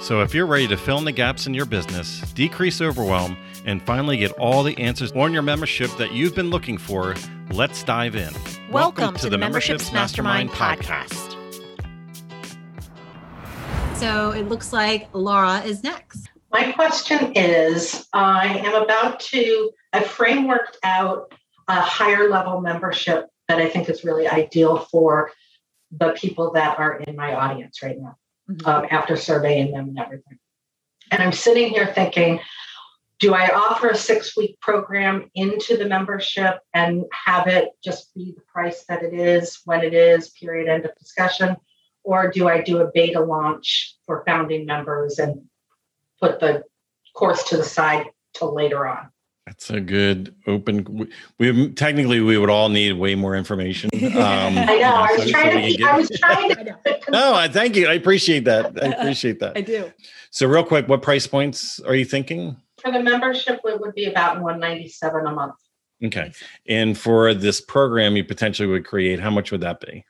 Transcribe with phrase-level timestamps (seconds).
[0.00, 3.36] So, if you're ready to fill in the gaps in your business, decrease overwhelm,
[3.66, 7.16] and finally get all the answers on your membership that you've been looking for,
[7.50, 8.32] let's dive in.
[8.70, 11.34] Welcome, Welcome to, to, the Memberships, Mastermind, Mastermind podcast.
[13.96, 16.30] So, it looks like Laura is next.
[16.52, 21.34] My question is I am about to, I've frameworked out
[21.66, 25.32] a higher level membership that I think is really ideal for
[25.90, 28.16] the people that are in my audience right now.
[28.64, 30.38] Um, after surveying them and everything.
[31.10, 32.40] And I'm sitting here thinking,
[33.18, 38.32] do I offer a six week program into the membership and have it just be
[38.36, 41.56] the price that it is when it is, period, end of discussion?
[42.04, 45.42] Or do I do a beta launch for founding members and
[46.20, 46.62] put the
[47.14, 49.10] course to the side till later on?
[49.48, 51.08] That's a good open.
[51.38, 53.90] We, we, technically we would all need way more information.
[54.18, 54.94] Um, I know.
[54.94, 55.84] I was so, trying so to.
[55.84, 56.76] I was trying to.
[57.10, 57.86] no, I thank you.
[57.86, 58.82] I appreciate that.
[58.82, 59.56] I appreciate that.
[59.56, 59.92] I do.
[60.30, 62.56] So, real quick, what price points are you thinking?
[62.82, 65.54] For the membership, it would be about one ninety seven a month.
[66.04, 66.32] Okay,
[66.66, 69.20] and for this program, you potentially would create.
[69.20, 70.04] How much would that be?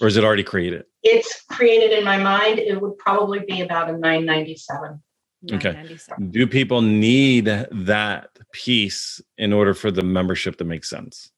[0.00, 0.84] Or is it already created?
[1.02, 2.60] It's created in my mind.
[2.60, 5.02] It would probably be about a nine ninety seven.
[5.52, 5.96] Okay.
[6.30, 11.30] Do people need that piece in order for the membership to make sense?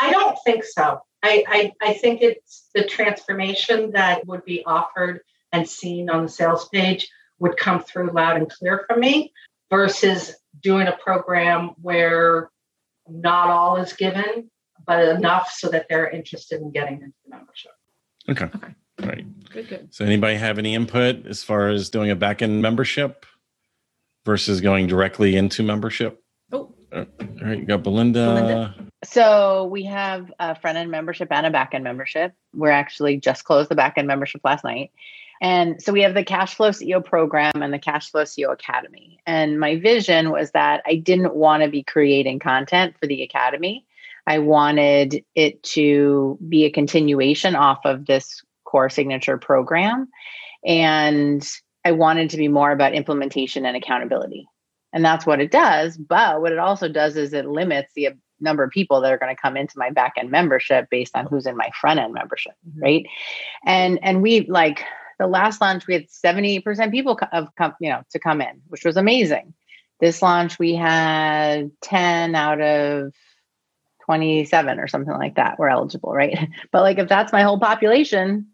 [0.00, 1.00] I don't think so.
[1.22, 5.20] I, I, I think it's the transformation that would be offered
[5.52, 9.32] and seen on the sales page would come through loud and clear for me
[9.70, 12.50] versus doing a program where
[13.08, 14.50] not all is given,
[14.86, 17.72] but enough so that they're interested in getting into the membership.
[18.28, 18.44] Okay.
[18.44, 18.74] Okay.
[19.02, 19.50] All right.
[19.50, 19.94] Good, good.
[19.94, 23.26] So anybody have any input as far as doing a back end membership?
[24.24, 26.22] Versus going directly into membership?
[26.52, 26.74] Oh.
[26.92, 28.26] Uh, all right, you got Belinda.
[28.26, 28.74] Belinda.
[29.04, 32.32] So we have a front end membership and a back end membership.
[32.54, 34.92] We're actually just closed the back end membership last night.
[35.40, 39.18] And so we have the Cash Flow CEO program and the Cash Flow CEO Academy.
[39.26, 43.84] And my vision was that I didn't want to be creating content for the Academy.
[44.26, 50.08] I wanted it to be a continuation off of this core signature program.
[50.64, 51.46] And
[51.84, 54.46] I wanted to be more about implementation and accountability.
[54.92, 55.96] And that's what it does.
[55.96, 59.34] But what it also does is it limits the number of people that are going
[59.34, 62.54] to come into my back end membership based on who's in my front end membership.
[62.68, 62.80] Mm-hmm.
[62.80, 63.06] Right.
[63.64, 64.84] And and we like
[65.18, 68.84] the last launch, we had 70% people of come, you know, to come in, which
[68.84, 69.54] was amazing.
[70.00, 73.12] This launch, we had 10 out of
[74.06, 76.48] 27 or something like that were eligible, right?
[76.72, 78.48] But like if that's my whole population,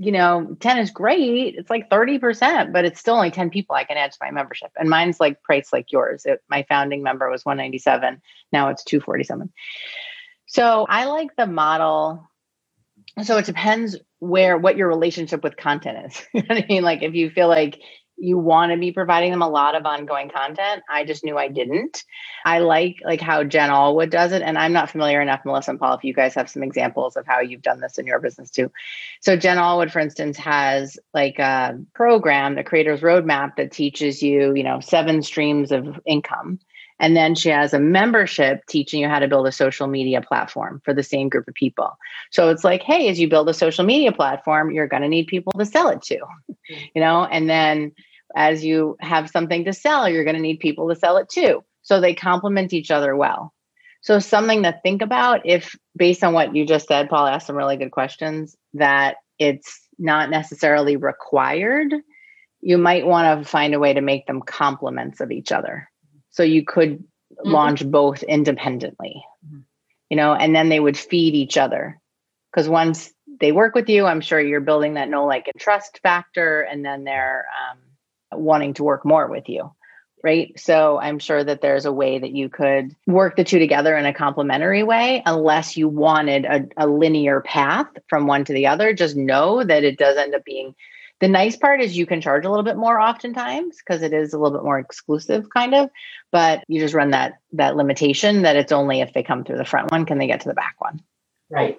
[0.00, 1.56] you know, 10 is great.
[1.56, 4.70] It's like 30%, but it's still only 10 people I can add to my membership.
[4.78, 6.24] And mine's like price like yours.
[6.24, 8.22] It, my founding member was 197.
[8.50, 9.52] Now it's 247.
[10.46, 12.26] So I like the model.
[13.22, 16.26] So it depends where what your relationship with content is.
[16.32, 16.82] you know I mean?
[16.82, 17.78] Like if you feel like
[18.20, 20.82] you want to be providing them a lot of ongoing content.
[20.88, 22.04] I just knew I didn't.
[22.44, 25.80] I like like how Jen Allwood does it, and I'm not familiar enough, Melissa and
[25.80, 25.94] Paul.
[25.94, 28.70] If you guys have some examples of how you've done this in your business too,
[29.20, 34.54] so Jen Allwood, for instance, has like a program, the Creators Roadmap, that teaches you,
[34.54, 36.60] you know, seven streams of income
[37.00, 40.82] and then she has a membership teaching you how to build a social media platform
[40.84, 41.96] for the same group of people.
[42.30, 45.26] So it's like, hey, as you build a social media platform, you're going to need
[45.26, 46.18] people to sell it to,
[46.68, 47.92] you know, and then
[48.34, 51.62] as you have something to sell, you're going to need people to sell it to.
[51.82, 53.52] So they complement each other well.
[54.02, 57.56] So something to think about if based on what you just said, Paul asked some
[57.56, 61.92] really good questions that it's not necessarily required.
[62.60, 65.90] You might want to find a way to make them complements of each other.
[66.30, 67.50] So you could mm-hmm.
[67.50, 69.60] launch both independently, mm-hmm.
[70.08, 72.00] you know, and then they would feed each other.
[72.50, 76.00] Because once they work with you, I'm sure you're building that know, like, and trust
[76.02, 77.78] factor, and then they're um,
[78.32, 79.70] wanting to work more with you
[80.22, 80.58] right?
[80.60, 84.06] So i'm sure that there's a way that you could work the two together in
[84.06, 88.92] a complementary way unless you wanted a, a, linear path from one to the other.
[88.92, 90.74] Just know that it does end up being
[91.20, 94.32] the nice part is you can charge a little bit more oftentimes because it is
[94.32, 95.90] a little bit more exclusive kind of
[96.32, 99.64] but you just run that that limitation that it's only if they come through the
[99.64, 101.00] front one can they get to the back one?
[101.50, 101.78] Right.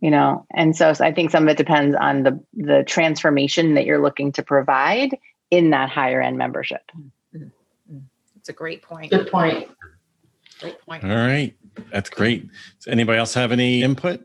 [0.00, 3.74] You know and so, so i think some of it depends on the the transformation
[3.74, 5.16] that you're looking to provide
[5.56, 6.82] in that higher end membership.
[8.36, 9.10] It's a great point.
[9.10, 9.68] Good point.
[10.60, 11.04] Great point.
[11.04, 11.56] All right.
[11.92, 12.48] That's great.
[12.78, 14.20] Does anybody else have any input?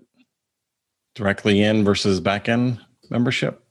[1.16, 2.80] Directly in versus back end
[3.10, 3.64] membership?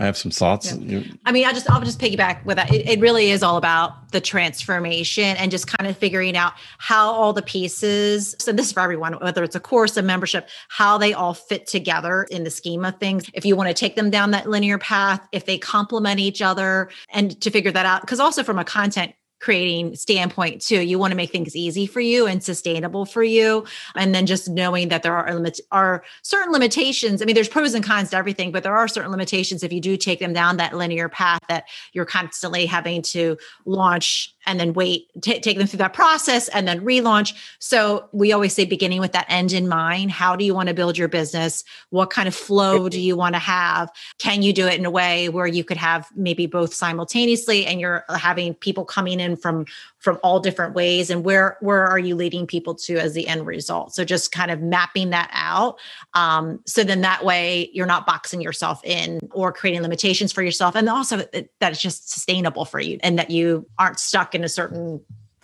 [0.00, 0.74] I have some thoughts.
[0.74, 1.02] Yeah.
[1.26, 2.72] I mean, I just I'll just piggyback with that.
[2.72, 7.12] It, it, really is all about the transformation and just kind of figuring out how
[7.12, 8.34] all the pieces.
[8.38, 11.66] So this is for everyone, whether it's a course, a membership, how they all fit
[11.66, 13.30] together in the scheme of things.
[13.34, 16.88] If you want to take them down that linear path, if they complement each other,
[17.10, 20.80] and to figure that out, because also from a content creating standpoint too.
[20.80, 23.64] You want to make things easy for you and sustainable for you.
[23.96, 27.22] And then just knowing that there are limits are certain limitations.
[27.22, 29.80] I mean, there's pros and cons to everything, but there are certain limitations if you
[29.80, 34.72] do take them down that linear path that you're constantly having to launch and then
[34.72, 37.34] wait, t- take them through that process and then relaunch.
[37.58, 40.10] So we always say beginning with that end in mind.
[40.10, 41.62] How do you want to build your business?
[41.90, 43.90] What kind of flow do you want to have?
[44.18, 47.80] Can you do it in a way where you could have maybe both simultaneously and
[47.80, 49.66] you're having people coming in from
[49.98, 53.46] from all different ways and where where are you leading people to as the end
[53.46, 53.94] result?
[53.94, 55.78] So just kind of mapping that out
[56.14, 60.74] um, so then that way you're not boxing yourself in or creating limitations for yourself
[60.74, 64.48] and also that it's just sustainable for you and that you aren't stuck in a
[64.48, 65.00] certain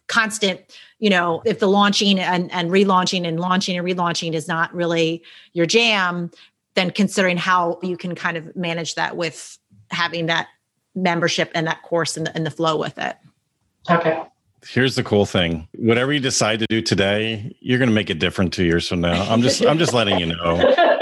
[0.08, 0.60] constant
[0.98, 5.22] you know if the launching and, and relaunching and launching and relaunching is not really
[5.52, 6.30] your jam
[6.74, 9.58] then considering how you can kind of manage that with
[9.90, 10.48] having that
[10.94, 13.16] membership and that course and the, and the flow with it
[13.90, 14.22] okay.
[14.68, 15.68] Here's the cool thing.
[15.76, 19.00] Whatever you decide to do today you're going to make it different two years from
[19.00, 19.22] now.
[19.30, 20.74] I'm just i'm just letting you know.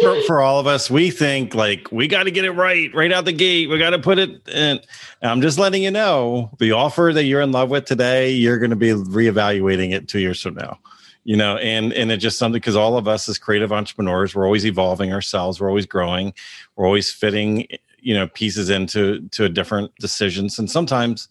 [0.00, 3.10] For, for all of us we think like we got to get it right right
[3.10, 3.70] out the gate.
[3.70, 4.78] We got to put it in.
[5.22, 8.70] I'm just letting you know the offer that you're in love with today you're going
[8.70, 10.78] to be reevaluating it two years from now.
[11.24, 14.44] You know and and it's just something because all of us as creative entrepreneurs we're
[14.44, 15.60] always evolving ourselves.
[15.60, 16.34] We're always growing.
[16.76, 17.66] We're always fitting
[18.00, 20.58] you know pieces into to a different decisions.
[20.58, 21.28] And sometimes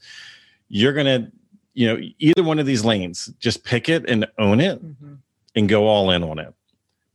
[0.67, 1.31] you're going to
[1.75, 5.15] you know, either one of these lanes, just pick it and own it mm-hmm.
[5.56, 6.53] and go all in on it.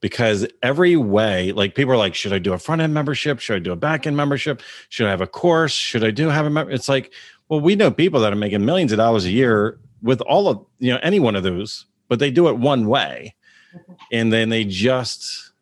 [0.00, 3.40] Because every way, like people are like, should I do a front end membership?
[3.40, 4.62] Should I do a back end membership?
[4.90, 5.72] Should I have a course?
[5.72, 6.70] Should I do have a member?
[6.70, 7.12] It's like,
[7.48, 10.64] well, we know people that are making millions of dollars a year with all of,
[10.78, 13.34] you know, any one of those, but they do it one way.
[13.74, 13.92] Mm-hmm.
[14.12, 15.52] And then they just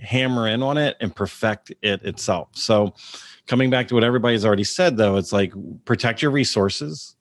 [0.00, 2.48] hammer in on it and perfect it itself.
[2.52, 2.94] So,
[3.46, 5.52] coming back to what everybody's already said, though, it's like
[5.84, 7.15] protect your resources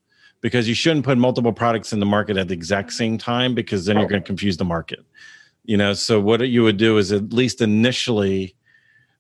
[0.45, 3.83] because you shouldn't put multiple products in the market at the exact same time because
[3.83, 5.03] then you're going to confuse the market.
[5.63, 8.56] You know, so what you would do is at least initially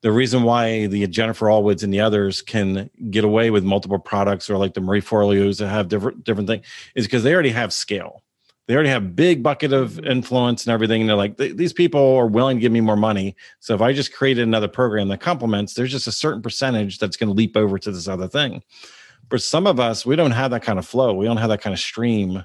[0.01, 4.51] the reason why the Jennifer Allwoods and the others can get away with multiple products
[4.51, 6.63] or like the Marie Forleos that have different different things
[6.93, 8.21] is because they already have scale.
[8.67, 11.01] They already have big bucket of influence and everything.
[11.01, 13.35] And they're like, these people are willing to give me more money.
[13.61, 17.17] So if I just created another program that complements, there's just a certain percentage that's
[17.17, 18.61] going to leap over to this other thing.
[19.29, 21.13] For some of us, we don't have that kind of flow.
[21.13, 22.43] We don't have that kind of stream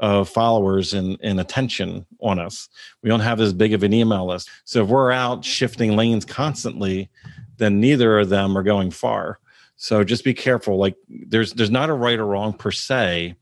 [0.00, 2.68] of followers and, and attention on us.
[3.02, 4.50] We don't have as big of an email list.
[4.64, 7.10] So if we're out shifting lanes constantly,
[7.58, 9.38] then neither of them are going far.
[9.76, 10.78] So just be careful.
[10.78, 13.36] Like there's there's not a right or wrong per se.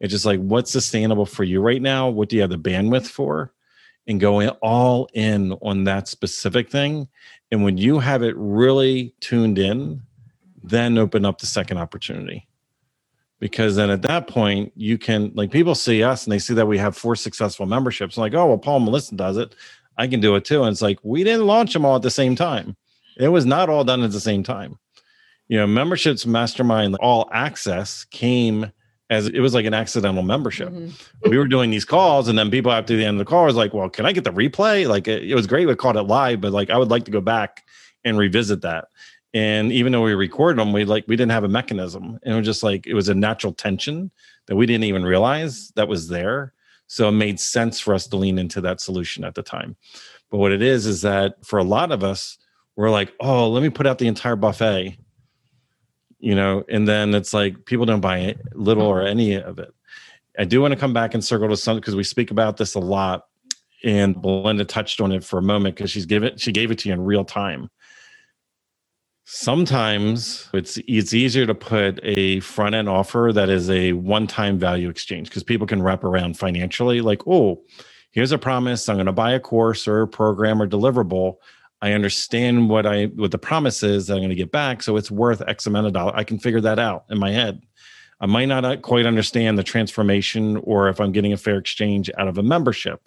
[0.00, 2.08] It's just like what's sustainable for you right now?
[2.08, 3.52] What do you have the bandwidth for?
[4.06, 7.08] And going all in on that specific thing.
[7.50, 10.02] And when you have it really tuned in,
[10.62, 12.46] then open up the second opportunity.
[13.40, 16.66] Because then at that point you can like people see us and they see that
[16.66, 18.16] we have four successful memberships.
[18.16, 19.54] Like oh well paul melissa does it.
[19.96, 20.62] I can do it too.
[20.62, 22.76] And it's like we didn't launch them all at the same time.
[23.16, 24.78] It was not all done at the same time.
[25.46, 28.72] You know memberships mastermind all access came
[29.10, 30.68] as it was like an accidental membership.
[30.70, 31.30] Mm-hmm.
[31.30, 33.54] we were doing these calls and then people after the end of the call was
[33.54, 34.88] like well can i get the replay?
[34.88, 35.68] Like it, it was great.
[35.68, 37.62] We called it live but like i would like to go back
[38.04, 38.86] and revisit that
[39.38, 42.18] and even though we recorded them we like we didn't have a mechanism.
[42.22, 44.10] And it was just like it was a natural tension
[44.46, 46.52] that we didn't even realize that was there.
[46.86, 49.76] So it made sense for us to lean into that solution at the time.
[50.30, 52.38] But what it is is that for a lot of us
[52.76, 54.98] we're like oh let me put out the entire buffet
[56.20, 56.64] you know?
[56.68, 59.72] And then it's like people don't buy little or any of it.
[60.38, 62.74] I do want to come back and circle to some because we speak about this
[62.74, 63.26] a lot
[63.84, 66.88] and belinda touched on it for a moment because she's given she gave it to
[66.88, 67.70] you in real time
[69.30, 74.58] Sometimes it's it's easier to put a front end offer that is a one time
[74.58, 77.02] value exchange because people can wrap around financially.
[77.02, 77.62] Like, oh,
[78.10, 78.88] here's a promise.
[78.88, 81.34] I'm going to buy a course or a program or deliverable.
[81.82, 84.96] I understand what I what the promise is that I'm going to get back, so
[84.96, 86.14] it's worth X amount of dollars.
[86.16, 87.60] I can figure that out in my head.
[88.22, 92.10] I might not uh, quite understand the transformation or if I'm getting a fair exchange
[92.16, 93.06] out of a membership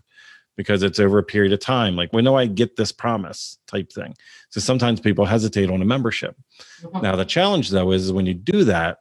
[0.62, 1.96] because it's over a period of time.
[1.96, 4.14] Like, when do I get this promise type thing?
[4.50, 6.36] So sometimes people hesitate on a membership.
[6.84, 7.02] Mm-hmm.
[7.02, 9.00] Now, the challenge though is when you do that,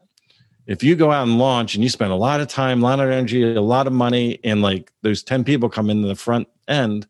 [0.67, 2.99] if you go out and launch and you spend a lot of time, a lot
[2.99, 6.49] of energy, a lot of money, and like those 10 people come into the front
[6.67, 7.07] end,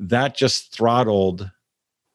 [0.00, 1.48] that just throttled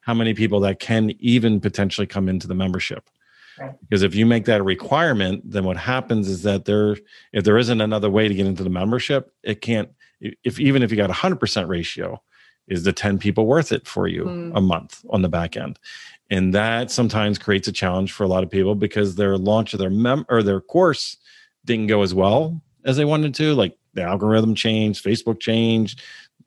[0.02, 3.10] how many people that can even potentially come into the membership.
[3.58, 3.72] Right.
[3.82, 6.98] Because if you make that a requirement, then what happens is that there,
[7.32, 9.90] if there isn't another way to get into the membership, it can't.
[10.20, 12.22] If even if you got a hundred percent ratio,
[12.68, 14.52] is the ten people worth it for you mm.
[14.56, 15.80] a month on the back end?
[16.30, 19.80] and that sometimes creates a challenge for a lot of people because their launch of
[19.80, 21.18] their mem or their course
[21.66, 26.02] didn't go as well as they wanted to like the algorithm changed facebook changed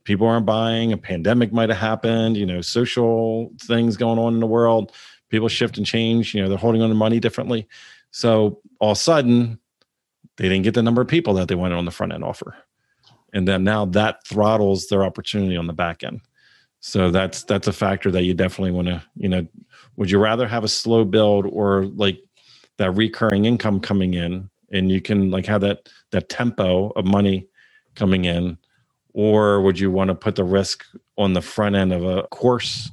[0.04, 4.40] people aren't buying a pandemic might have happened you know social things going on in
[4.40, 4.92] the world
[5.28, 7.66] people shift and change you know they're holding on to money differently
[8.10, 9.58] so all of a sudden
[10.36, 12.54] they didn't get the number of people that they wanted on the front end offer
[13.34, 16.20] and then now that throttles their opportunity on the back end.
[16.80, 19.46] So that's that's a factor that you definitely want to you know
[19.96, 22.20] would you rather have a slow build or like
[22.78, 27.48] that recurring income coming in and you can like have that that tempo of money
[27.96, 28.58] coming in?
[29.14, 30.84] Or would you want to put the risk
[31.18, 32.90] on the front end of a course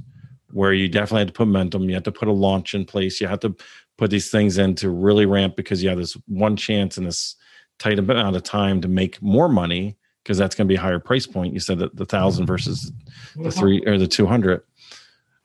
[0.51, 3.21] where you definitely have to put momentum you have to put a launch in place
[3.21, 3.55] you have to
[3.97, 7.35] put these things in to really ramp because you have this one chance in this
[7.79, 10.99] tight amount of time to make more money because that's going to be a higher
[10.99, 11.53] price point.
[11.53, 12.91] You said that the thousand versus
[13.37, 14.61] the three or the 200.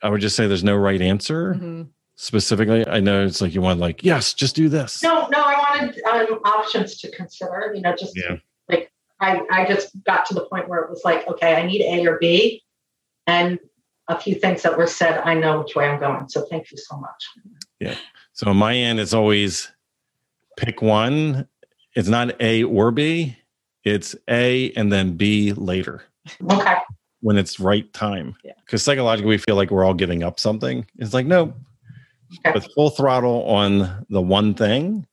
[0.03, 1.83] I would just say there's no right answer mm-hmm.
[2.17, 2.85] specifically.
[2.89, 5.01] I know it's like you want like, yes, just do this.
[5.01, 8.39] No, no, I wanted um, options to consider, you know, just yeah.
[8.69, 11.83] like I, I just got to the point where it was like, okay, I need
[11.83, 12.65] A or B.
[13.29, 13.61] And
[14.09, 16.29] a few things that were said, I know which way I'm going.
[16.29, 17.29] So thank you so much.
[17.79, 17.95] Yeah.
[18.33, 19.71] So on my end, it's always
[20.57, 21.47] pick one.
[21.95, 23.37] It's not A or B
[23.85, 26.03] it's A and then B later.
[26.51, 26.77] Okay.
[27.21, 28.37] When it's right time.
[28.45, 28.53] Yeah.
[28.65, 30.87] Because psychologically we feel like we're all giving up something.
[30.99, 31.55] It's like, no.
[32.39, 32.53] Okay.
[32.55, 35.07] With full throttle on the one thing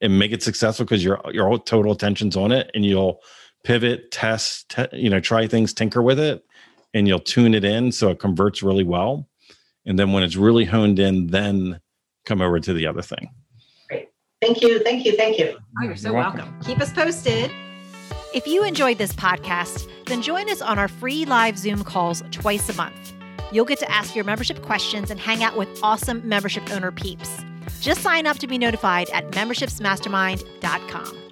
[0.00, 3.20] and make it successful because your your total attention's on it and you'll
[3.64, 6.44] pivot, test, te- you know, try things, tinker with it,
[6.94, 9.28] and you'll tune it in so it converts really well.
[9.86, 11.80] And then when it's really honed in, then
[12.26, 13.30] come over to the other thing.
[13.88, 14.08] Great.
[14.40, 14.80] Thank you.
[14.80, 15.16] Thank you.
[15.16, 15.58] Thank you.
[15.80, 16.40] Oh, you're so you're welcome.
[16.40, 16.60] welcome.
[16.62, 17.50] Keep us posted.
[18.34, 22.68] If you enjoyed this podcast, then join us on our free live Zoom calls twice
[22.68, 23.14] a month.
[23.52, 27.42] You'll get to ask your membership questions and hang out with awesome membership owner peeps.
[27.80, 31.27] Just sign up to be notified at membershipsmastermind.com.